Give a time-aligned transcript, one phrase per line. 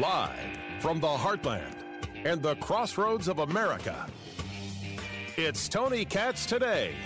[0.00, 1.76] Live from the heartland
[2.24, 4.08] and the crossroads of America,
[5.36, 6.96] it's Tony Katz today.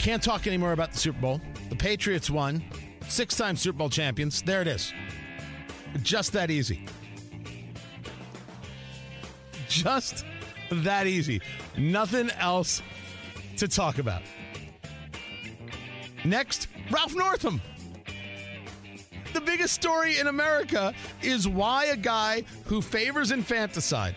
[0.00, 1.40] Can't talk anymore about the Super Bowl.
[1.68, 2.64] The Patriots won,
[3.06, 4.42] six time Super Bowl champions.
[4.42, 4.92] There it is.
[6.02, 6.88] Just that easy.
[9.68, 10.24] Just
[10.72, 11.40] that easy.
[11.78, 12.82] Nothing else
[13.58, 14.22] to talk about.
[16.24, 17.60] Next, Ralph Northam.
[19.32, 24.16] The biggest story in America is why a guy who favors infanticide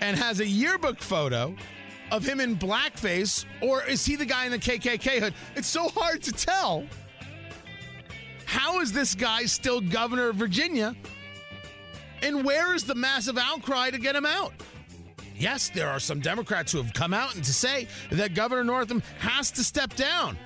[0.00, 1.54] and has a yearbook photo
[2.10, 5.34] of him in blackface, or is he the guy in the KKK hood?
[5.56, 6.86] It's so hard to tell.
[8.46, 10.96] How is this guy still governor of Virginia?
[12.22, 14.52] And where is the massive outcry to get him out?
[15.38, 19.02] Yes, there are some Democrats who have come out and to say that Governor Northam
[19.18, 20.36] has to step down.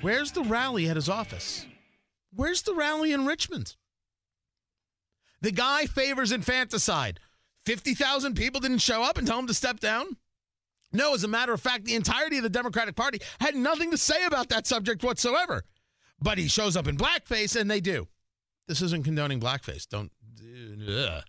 [0.00, 1.66] Where's the rally at his office?
[2.34, 3.76] Where's the rally in Richmond?
[5.42, 7.20] The guy favors infanticide.
[7.66, 10.16] 50,000 people didn't show up and tell him to step down?
[10.92, 13.98] No, as a matter of fact, the entirety of the Democratic Party had nothing to
[13.98, 15.64] say about that subject whatsoever.
[16.20, 18.08] But he shows up in blackface and they do.
[18.68, 19.86] This isn't condoning blackface.
[19.86, 20.10] Don't.
[20.88, 21.22] Ugh.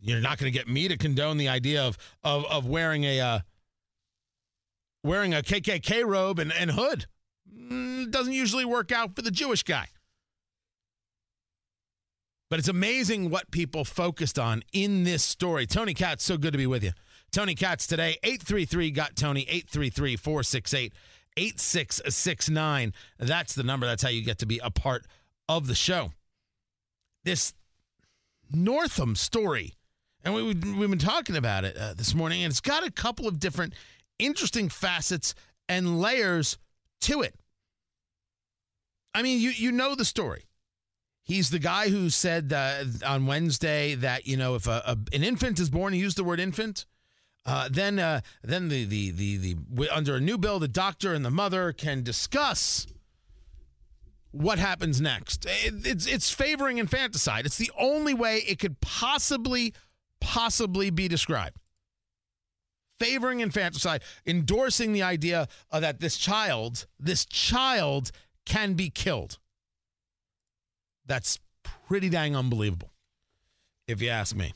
[0.00, 3.20] You're not going to get me to condone the idea of of, of wearing a
[3.20, 3.38] uh,
[5.02, 7.06] wearing a KKK robe and, and hood.
[7.52, 9.88] Mm, doesn't usually work out for the Jewish guy.
[12.50, 15.66] But it's amazing what people focused on in this story.
[15.66, 16.92] Tony Katz, so good to be with you.
[17.30, 20.92] Tony Katz today, 833 got Tony, 833 468
[21.36, 22.92] 8669.
[23.18, 23.86] That's the number.
[23.86, 25.06] That's how you get to be a part
[25.48, 26.12] of the show.
[27.24, 27.52] This
[28.50, 29.74] Northam story,
[30.24, 33.26] and we, we've been talking about it uh, this morning, and it's got a couple
[33.26, 33.74] of different
[34.18, 35.34] interesting facets
[35.68, 36.58] and layers
[37.02, 37.34] to it.
[39.14, 40.44] I mean, you you know the story.
[41.22, 45.22] He's the guy who said uh, on Wednesday that you know if a, a, an
[45.22, 46.86] infant is born, he used the word infant.
[47.44, 51.24] Uh, then uh, then the, the the the under a new bill, the doctor and
[51.24, 52.86] the mother can discuss
[54.30, 55.46] what happens next.
[55.46, 57.46] It, it's it's favoring infanticide.
[57.46, 59.72] It's the only way it could possibly
[60.28, 61.56] possibly be described.
[62.98, 68.10] Favoring infanticide, endorsing the idea that this child, this child
[68.44, 69.38] can be killed.
[71.06, 72.90] That's pretty dang unbelievable,
[73.86, 74.52] if you ask me.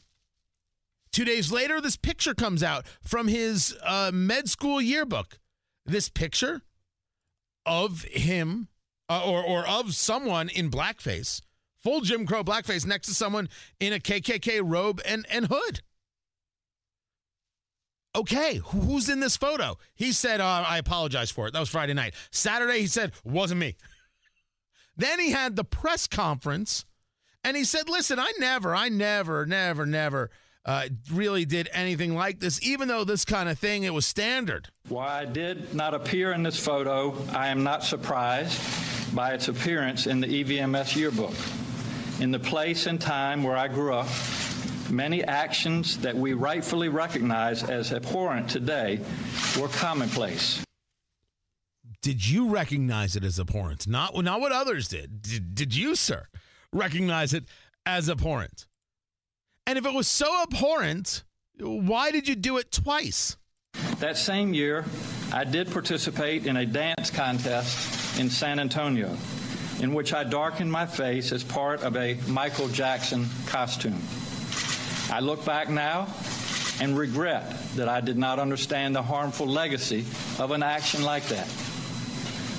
[1.10, 5.38] Two days later, this picture comes out from his uh, med school yearbook.
[5.86, 6.60] This picture
[7.64, 8.68] of him
[9.08, 11.40] uh, or, or of someone in blackface,
[11.82, 13.48] full Jim Crow blackface, next to someone
[13.81, 15.81] in a KKK robe and, and hood.
[18.15, 19.78] Okay, who's in this photo?
[19.94, 21.54] He said, uh, I apologize for it.
[21.54, 22.15] That was Friday night.
[22.31, 23.76] Saturday, he said, wasn't me.
[24.94, 26.84] Then he had the press conference
[27.43, 30.31] and he said, Listen, I never, I never, never, never
[30.64, 34.69] uh, really did anything like this, even though this kind of thing, it was standard.
[34.88, 38.60] While I did not appear in this photo, I am not surprised
[39.14, 41.34] by its appearance in the EVMS yearbook.
[42.22, 44.06] In the place and time where I grew up,
[44.88, 49.00] many actions that we rightfully recognize as abhorrent today
[49.60, 50.64] were commonplace
[52.02, 53.86] did you recognize it as abhorrent?
[53.86, 55.22] Not not what others did.
[55.22, 56.26] Did, did you, sir,
[56.72, 57.44] recognize it
[57.86, 58.66] as abhorrent?
[59.66, 61.22] And if it was so abhorrent,
[61.60, 63.36] why did you do it twice?
[64.00, 64.84] That same year,
[65.32, 69.16] I did participate in a dance contest in San Antonio,
[69.82, 74.00] in which I darkened my face as part of a Michael Jackson costume.
[75.10, 76.06] I look back now
[76.81, 80.06] and regret that I did not understand the harmful legacy
[80.38, 81.48] of an action like that.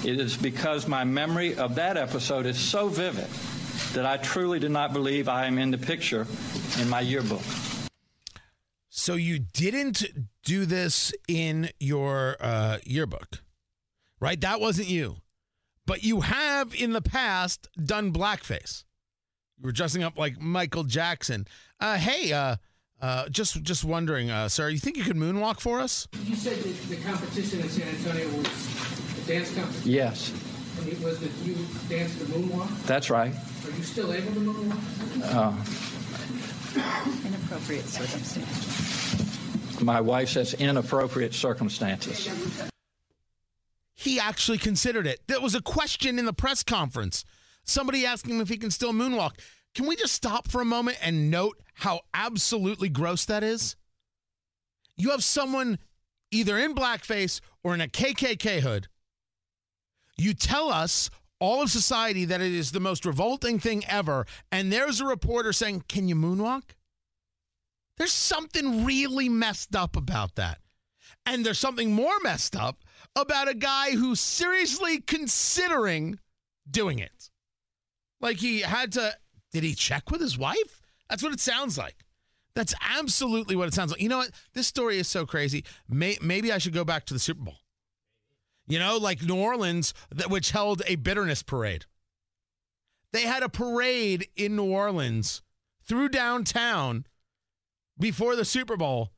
[0.05, 3.29] It is because my memory of that episode is so vivid
[3.93, 6.27] that I truly do not believe I am in the picture
[6.79, 7.41] in my yearbook.
[8.89, 10.03] So you didn't
[10.43, 13.39] do this in your uh, yearbook,
[14.19, 14.39] right?
[14.41, 15.17] That wasn't you.
[15.85, 18.83] But you have in the past done blackface.
[19.57, 21.45] You were dressing up like Michael Jackson.
[21.79, 22.55] Uh, hey, uh,
[23.01, 26.07] uh, just just wondering, uh, sir, you think you could moonwalk for us?
[26.23, 29.91] You said that the competition in San Antonio was a dance competition?
[29.91, 30.31] Yes.
[30.79, 31.55] And it was that you
[31.89, 32.83] danced the moonwalk?
[32.85, 33.33] That's right.
[33.33, 34.79] Are you still able to moonwalk?
[35.35, 35.53] Uh,
[37.27, 39.81] inappropriate circumstances.
[39.81, 42.29] My wife says inappropriate circumstances.
[44.03, 45.21] He actually considered it.
[45.27, 47.23] There was a question in the press conference.
[47.63, 49.39] Somebody asking him if he can still moonwalk.
[49.73, 53.77] Can we just stop for a moment and note how absolutely gross that is?
[54.97, 55.79] You have someone
[56.31, 58.87] either in blackface or in a KKK hood,
[60.17, 61.09] you tell us
[61.39, 65.53] all of society that it is the most revolting thing ever, and there's a reporter
[65.53, 66.63] saying, Can you moonwalk?
[67.97, 70.59] There's something really messed up about that.
[71.25, 72.83] And there's something more messed up
[73.15, 76.19] about a guy who's seriously considering
[76.69, 77.29] doing it.
[78.19, 79.15] Like he had to,
[79.51, 80.81] did he check with his wife?
[81.09, 81.95] That's what it sounds like.
[82.55, 84.01] That's absolutely what it sounds like.
[84.01, 84.31] You know what?
[84.53, 85.63] This story is so crazy.
[85.89, 87.57] May, maybe I should go back to the Super Bowl.
[88.67, 91.85] You know, like New Orleans, that, which held a bitterness parade.
[93.11, 95.41] They had a parade in New Orleans
[95.85, 97.05] through downtown
[97.99, 99.11] before the Super Bowl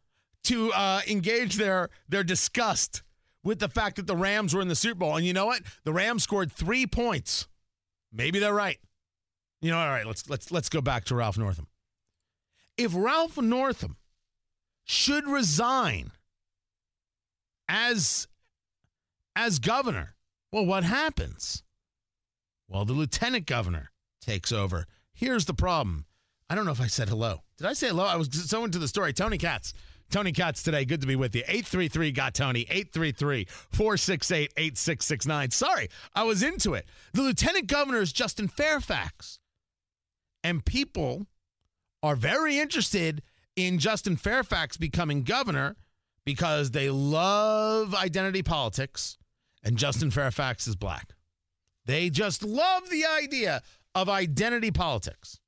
[0.45, 3.03] to uh, engage their their disgust
[3.43, 5.15] with the fact that the Rams were in the Super Bowl.
[5.15, 5.61] And you know what?
[5.83, 7.47] The Rams scored three points.
[8.11, 8.79] Maybe they're right.
[9.61, 10.05] You know, all right.
[10.05, 11.67] Let's let's let's go back to Ralph Northam.
[12.77, 13.97] If Ralph Northam
[14.83, 16.11] should resign
[17.67, 18.27] as
[19.35, 20.15] as governor,
[20.51, 21.63] well, what happens?
[22.67, 23.91] Well, the lieutenant governor
[24.21, 24.87] takes over.
[25.13, 26.05] Here's the problem.
[26.49, 27.41] I don't know if I said hello.
[27.57, 28.05] Did I say hello?
[28.05, 29.13] I was so into the story.
[29.13, 29.73] Tony Katz.
[30.09, 30.85] Tony Katz today.
[30.85, 31.41] Good to be with you.
[31.47, 32.61] 833 got Tony.
[32.69, 35.51] 833 468 8669.
[35.51, 36.85] Sorry, I was into it.
[37.13, 39.39] The lieutenant governor is Justin Fairfax.
[40.43, 41.25] And people
[42.03, 43.23] are very interested
[43.55, 45.75] in Justin Fairfax becoming governor
[46.25, 49.17] because they love identity politics
[49.63, 51.15] and Justin Fairfax is black.
[51.85, 53.61] They just love the idea
[53.93, 55.39] of identity politics.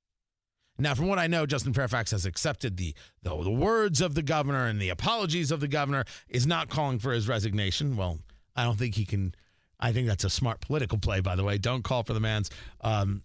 [0.80, 2.94] Now, from what I know, Justin Fairfax has accepted the,
[3.24, 7.00] the, the words of the governor and the apologies of the governor, is not calling
[7.00, 7.98] for his resignation.
[7.98, 8.20] Well,
[8.56, 9.34] I don't think he can.
[9.80, 11.58] I think that's a smart political play, by the way.
[11.58, 12.50] Don't call for the man's
[12.82, 13.24] um,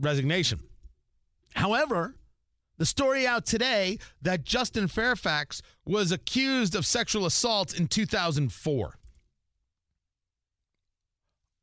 [0.00, 0.60] resignation.
[1.54, 2.14] However,
[2.78, 8.98] the story out today that Justin Fairfax was accused of sexual assault in 2004.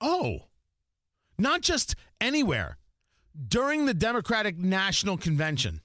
[0.01, 0.39] Oh,
[1.37, 2.77] not just anywhere.
[3.47, 5.81] During the Democratic National Convention,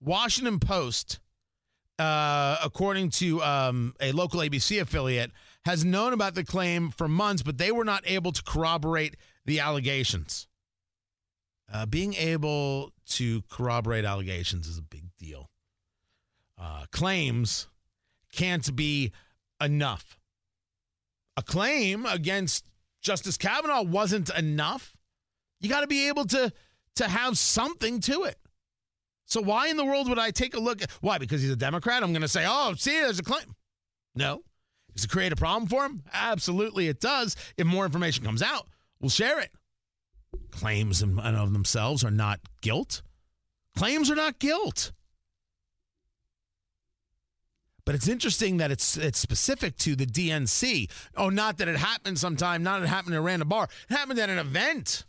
[0.00, 1.20] Washington Post,
[1.98, 5.32] uh, according to um, a local ABC affiliate,
[5.64, 9.58] has known about the claim for months, but they were not able to corroborate the
[9.60, 10.46] allegations.
[11.72, 15.50] Uh, being able to corroborate allegations is a big deal.
[16.58, 17.66] Uh, claims
[18.32, 19.12] can't be
[19.60, 20.18] enough.
[21.36, 22.64] A claim against
[23.02, 24.95] Justice Kavanaugh wasn't enough.
[25.60, 26.52] You got to be able to
[26.96, 28.38] to have something to it.
[29.26, 31.18] So why in the world would I take a look at why?
[31.18, 32.02] Because he's a Democrat.
[32.02, 33.54] I'm going to say, "Oh, see, there's a claim."
[34.14, 34.42] No.
[34.94, 36.02] Does it create a problem for him?
[36.12, 37.36] Absolutely, it does.
[37.58, 38.66] If more information comes out,
[38.98, 39.50] we'll share it.
[40.50, 43.02] Claims in and of themselves are not guilt.
[43.76, 44.92] Claims are not guilt.
[47.84, 50.90] But it's interesting that it's it's specific to the DNC.
[51.16, 53.68] Oh, not that it happened sometime, not that it happened at a random bar.
[53.88, 55.04] It happened at an event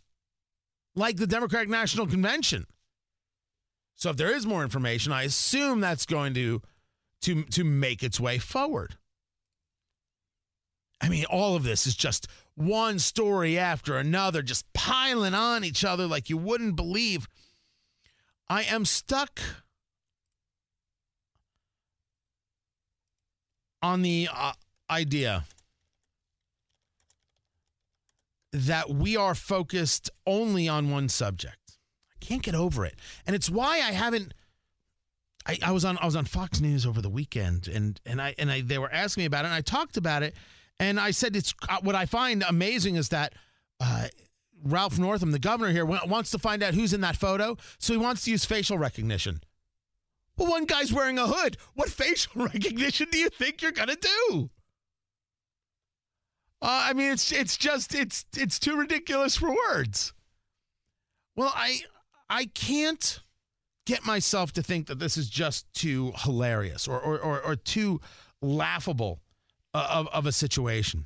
[0.97, 2.65] like the Democratic National Convention.
[3.95, 6.61] So if there is more information, I assume that's going to
[7.21, 8.97] to to make its way forward.
[10.99, 15.85] I mean, all of this is just one story after another, just piling on each
[15.85, 17.27] other like you wouldn't believe.
[18.49, 19.39] I am stuck
[23.81, 24.53] on the uh,
[24.89, 25.45] idea
[28.57, 31.77] that we are focused only on one subject.
[32.11, 32.95] I can't get over it.
[33.25, 34.33] And it's why I haven't
[35.45, 38.35] I, I was on I was on Fox News over the weekend and and I
[38.37, 40.35] and I they were asking me about it and I talked about it
[40.79, 43.33] and I said it's uh, what I find amazing is that
[43.79, 44.07] uh,
[44.63, 47.97] Ralph Northam, the governor here, wants to find out who's in that photo, so he
[47.97, 49.41] wants to use facial recognition.
[50.35, 51.57] Well, one guy's wearing a hood.
[51.75, 54.49] What facial recognition do you think you're gonna do?
[56.61, 60.13] Uh, I mean, it's it's just it's it's too ridiculous for words.
[61.35, 61.81] Well, I
[62.29, 63.21] I can't
[63.85, 68.01] get myself to think that this is just too hilarious or or or, or too
[68.41, 69.21] laughable
[69.73, 71.05] of, of a situation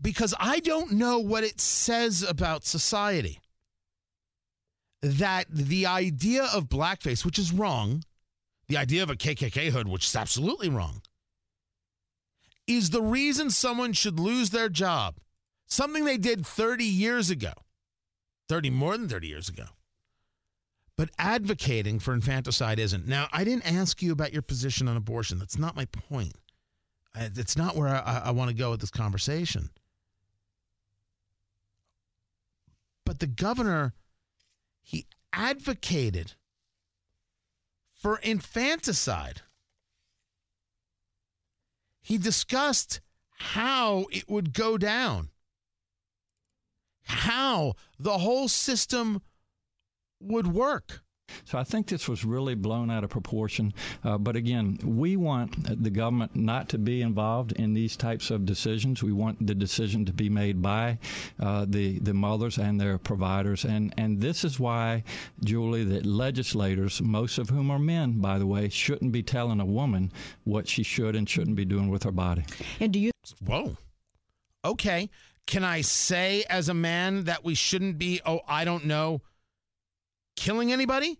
[0.00, 3.40] because I don't know what it says about society
[5.02, 8.04] that the idea of blackface, which is wrong,
[8.68, 11.02] the idea of a KKK hood, which is absolutely wrong,
[12.76, 15.16] is the reason someone should lose their job.
[15.66, 17.52] Something they did 30 years ago,
[18.48, 19.64] 30 more than 30 years ago.
[20.96, 23.06] But advocating for infanticide isn't.
[23.06, 25.38] Now, I didn't ask you about your position on abortion.
[25.38, 26.34] That's not my point.
[27.14, 29.70] It's not where I, I want to go with this conversation.
[33.04, 33.94] But the governor,
[34.82, 36.34] he advocated
[37.94, 39.42] for infanticide.
[42.02, 45.30] He discussed how it would go down,
[47.04, 49.22] how the whole system
[50.20, 51.02] would work.
[51.44, 53.72] So I think this was really blown out of proportion.
[54.04, 58.44] Uh, but again, we want the government not to be involved in these types of
[58.44, 59.02] decisions.
[59.02, 60.98] We want the decision to be made by
[61.38, 63.64] uh, the the mothers and their providers.
[63.64, 65.04] And and this is why,
[65.44, 69.64] Julie, that legislators, most of whom are men, by the way, shouldn't be telling a
[69.64, 70.12] woman
[70.44, 72.44] what she should and shouldn't be doing with her body.
[72.80, 73.10] And do you
[73.44, 73.76] Whoa.
[74.64, 75.10] Okay.
[75.46, 79.22] Can I say as a man that we shouldn't be, oh, I don't know,
[80.36, 81.18] killing anybody?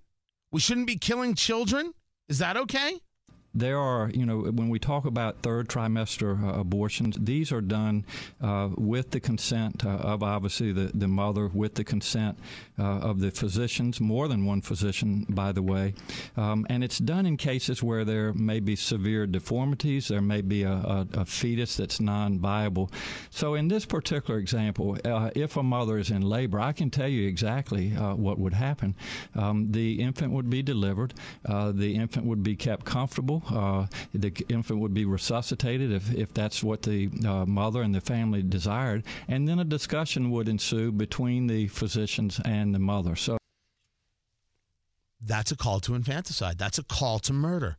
[0.52, 1.92] We shouldn't be killing children?
[2.28, 3.00] Is that okay?
[3.52, 8.04] There are, you know, when we talk about third trimester uh, abortions, these are done
[8.40, 12.38] uh, with the consent uh, of obviously the, the mother, with the consent
[12.78, 15.94] uh, of the physicians, more than one physician, by the way.
[16.36, 20.62] Um, and it's done in cases where there may be severe deformities, there may be
[20.62, 22.90] a, a, a fetus that's non viable.
[23.30, 27.08] So, in this particular example, uh, if a mother is in labor, I can tell
[27.08, 28.94] you exactly uh, what would happen.
[29.34, 31.14] Um, the infant would be delivered,
[31.44, 33.39] the infant would be kept comfortable.
[33.48, 38.00] Uh, the infant would be resuscitated if, if that's what the uh, mother and the
[38.00, 43.16] family desired, and then a discussion would ensue between the physicians and the mother.
[43.16, 43.38] So
[45.24, 46.58] that's a call to infanticide.
[46.58, 47.76] That's a call to murder.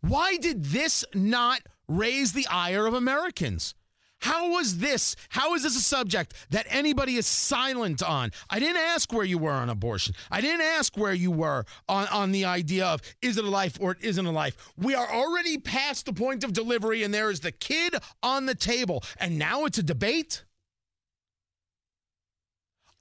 [0.00, 3.74] Why did this not raise the ire of Americans?
[4.22, 5.16] How was this?
[5.30, 8.30] How is this a subject that anybody is silent on?
[8.48, 10.14] I didn't ask where you were on abortion.
[10.30, 13.78] I didn't ask where you were on, on the idea of is it a life
[13.80, 14.56] or it isn't a life.
[14.78, 18.54] We are already past the point of delivery and there is the kid on the
[18.54, 19.02] table.
[19.18, 20.44] And now it's a debate?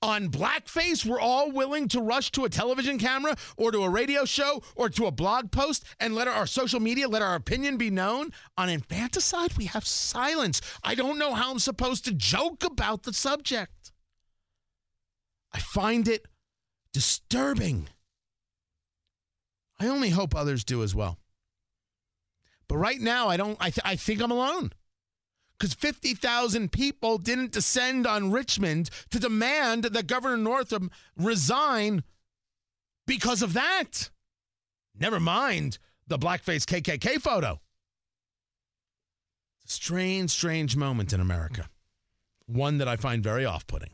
[0.01, 4.25] On blackface, we're all willing to rush to a television camera or to a radio
[4.25, 7.77] show or to a blog post and let our, our, social media let our opinion
[7.77, 8.31] be known.
[8.57, 10.61] On infanticide, we have silence.
[10.83, 13.91] I don't know how I'm supposed to joke about the subject.
[15.53, 16.25] I find it
[16.93, 17.87] disturbing.
[19.79, 21.17] I only hope others do as well.
[22.67, 23.57] But right now, I don't.
[23.59, 24.71] I, th- I think I'm alone
[25.61, 32.03] because 50,000 people didn't descend on Richmond to demand that Governor Northam resign
[33.05, 34.09] because of that.
[34.99, 35.77] Never mind
[36.07, 37.61] the blackface KKK photo.
[39.63, 41.69] Strange, strange moment in America.
[42.47, 43.91] One that I find very off putting.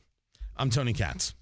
[0.56, 1.36] I'm Tony Katz.